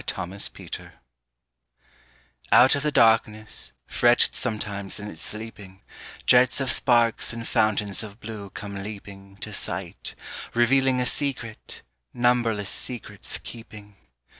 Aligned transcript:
THE 0.03 0.25
MYSTIC 0.25 0.69
BLUE 0.77 0.89
OUT 2.51 2.73
of 2.73 2.81
the 2.81 2.91
darkness, 2.91 3.71
fretted 3.85 4.33
sometimes 4.33 4.99
in 4.99 5.07
its 5.11 5.21
sleeping, 5.21 5.83
Jets 6.25 6.59
of 6.59 6.71
sparks 6.71 7.33
in 7.33 7.43
fountains 7.43 8.01
of 8.01 8.19
blue 8.19 8.49
come 8.49 8.81
leaping 8.81 9.37
To 9.41 9.53
sight, 9.53 10.15
revealing 10.55 10.99
a 10.99 11.05
secret, 11.05 11.83
numberless 12.15 12.71
secrets 12.71 13.37
keeping. 13.37 13.95